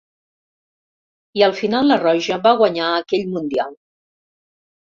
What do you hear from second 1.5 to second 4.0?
final la Roja va guanyar aquell Mundial.